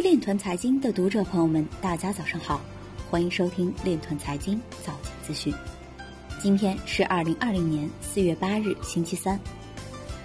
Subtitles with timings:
[0.00, 2.60] 链团财经的读者朋友们，大家早上好，
[3.10, 5.52] 欢迎收听链团财经早间资讯。
[6.40, 9.38] 今天是二零二零年四月八日，星期三，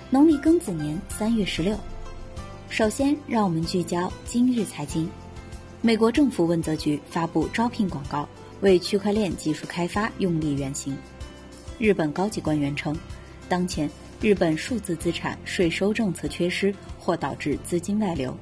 [0.09, 1.75] 农历庚子年三月十六。
[2.69, 5.09] 首先，让我们聚焦今日财经。
[5.81, 8.27] 美国政府问责局发布招聘广告，
[8.61, 10.95] 为区块链技术开发用力援行。
[11.79, 12.95] 日本高级官员称，
[13.49, 13.89] 当前
[14.21, 18.37] 日本数字资产税收政策缺失，或导致资金外流。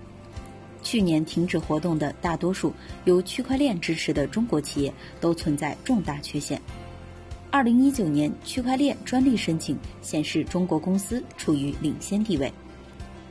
[0.92, 2.73] 去年停止活动的大多数
[3.05, 6.62] 由区块链支持的中国企业都存在重大缺陷。
[7.49, 12.52] 二零一九年区块链专利申请显示，中国公司处于领先地位。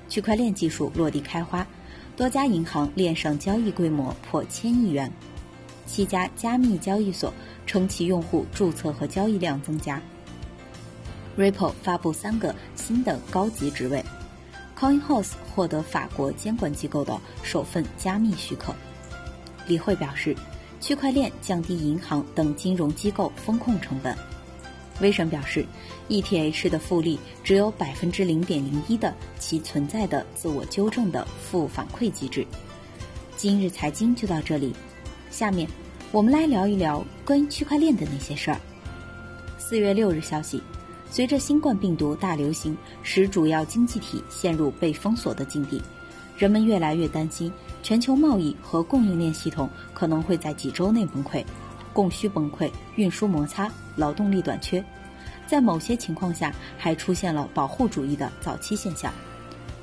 [0.08, 1.66] 区块链技术落地开花，
[2.16, 5.12] 多家银行链上交易规模破千亿元，
[5.84, 7.30] 七家加密交易所
[7.66, 10.00] 称其用户注册和交易量增加。
[11.36, 14.02] Ripple 发布三个新的高级职位。
[14.80, 18.74] CoinHouse 获得法国监管机构的首份加密许可。
[19.66, 20.34] 李慧表示，
[20.80, 24.16] 区块链降低银行等金融机构风控成本。
[25.02, 25.66] 威神表示
[26.08, 32.46] ，ETH 的复利只有百分之零点零一的其存在的自我纠正的负反馈机制。
[33.36, 34.74] 今日财经就到这里，
[35.30, 35.68] 下面
[36.10, 38.58] 我们来聊一聊关于区块链的那些事儿。
[39.58, 40.62] 四月六日消息。
[41.12, 45.82] 随着新冠病毒大流行，使主要经济体陷入被封锁的境地，
[46.38, 51.44] 人们越来越担心全球贸易和供应链系统可能会在几周内崩溃，
[51.92, 54.82] 供需崩溃、运输摩擦、劳动力短缺，
[55.48, 59.12] 在某些情况下还出现了保护主义的早期现象，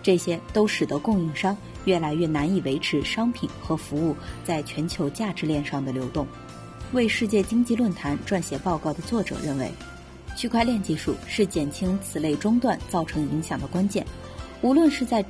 [0.02, 6.26] 这些都使得供应商越来越难以维持商品和服务在全球价值链上的流动。
[6.94, 9.70] 为世界经济论坛撰写报告的作者认为。
[10.38, 14.06] 区块链技术是减轻此类中断造成影响的关键，
[14.62, 15.26] 无论是在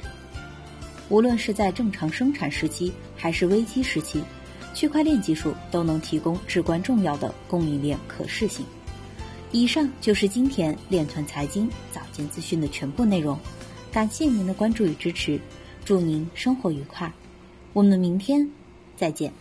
[1.08, 4.22] 无论是在正常生产时期还是危机时期，
[4.74, 8.66] 区块链技术都能提供至关重要的供应链可视性。
[9.54, 13.40] 以上就是今天链团财经早间资讯的全部内容，
[13.94, 15.40] 感谢您的关注与支持，
[15.86, 17.10] 祝您生活愉快，
[17.72, 18.46] 我们明天
[18.98, 19.32] 再见。